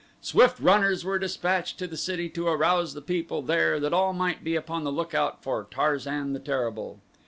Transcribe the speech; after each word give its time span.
Swift 0.23 0.59
runners 0.59 1.05
were 1.05 1.19
dispatched 1.19 1.77
to 1.77 1.85
the 1.85 1.95
city 1.95 2.27
to 2.27 2.47
arouse 2.47 2.95
the 2.95 3.03
people 3.03 3.43
there 3.43 3.79
that 3.79 3.93
all 3.93 4.13
might 4.13 4.43
be 4.43 4.55
upon 4.55 4.83
the 4.83 4.91
lookout 4.91 5.43
for 5.43 5.67
Tarzan 5.69 6.33
the 6.33 6.39
Terrible. 6.39 6.99